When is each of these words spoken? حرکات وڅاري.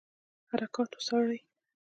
حرکات 0.49 0.89
وڅاري. 0.97 1.39